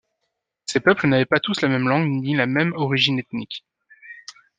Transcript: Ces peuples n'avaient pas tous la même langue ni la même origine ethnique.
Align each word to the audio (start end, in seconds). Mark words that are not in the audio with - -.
Ces 0.65 0.79
peuples 0.79 1.05
n'avaient 1.05 1.25
pas 1.27 1.39
tous 1.39 1.61
la 1.61 1.67
même 1.69 1.87
langue 1.87 2.09
ni 2.09 2.35
la 2.35 2.47
même 2.47 2.73
origine 2.73 3.19
ethnique. 3.19 3.63